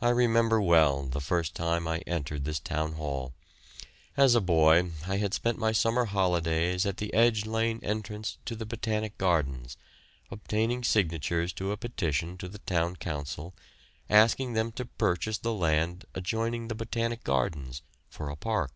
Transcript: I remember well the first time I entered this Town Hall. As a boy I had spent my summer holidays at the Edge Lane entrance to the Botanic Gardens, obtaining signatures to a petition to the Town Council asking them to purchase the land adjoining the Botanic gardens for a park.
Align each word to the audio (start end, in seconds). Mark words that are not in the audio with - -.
I 0.00 0.08
remember 0.08 0.62
well 0.62 1.02
the 1.04 1.20
first 1.20 1.54
time 1.54 1.86
I 1.86 1.98
entered 2.06 2.46
this 2.46 2.58
Town 2.58 2.92
Hall. 2.94 3.34
As 4.16 4.34
a 4.34 4.40
boy 4.40 4.92
I 5.06 5.18
had 5.18 5.34
spent 5.34 5.58
my 5.58 5.72
summer 5.72 6.06
holidays 6.06 6.86
at 6.86 6.96
the 6.96 7.12
Edge 7.12 7.44
Lane 7.44 7.80
entrance 7.82 8.38
to 8.46 8.56
the 8.56 8.64
Botanic 8.64 9.18
Gardens, 9.18 9.76
obtaining 10.30 10.82
signatures 10.84 11.52
to 11.52 11.70
a 11.70 11.76
petition 11.76 12.38
to 12.38 12.48
the 12.48 12.60
Town 12.60 12.96
Council 12.96 13.54
asking 14.08 14.54
them 14.54 14.72
to 14.72 14.86
purchase 14.86 15.36
the 15.36 15.52
land 15.52 16.06
adjoining 16.14 16.68
the 16.68 16.74
Botanic 16.74 17.22
gardens 17.22 17.82
for 18.08 18.30
a 18.30 18.36
park. 18.36 18.72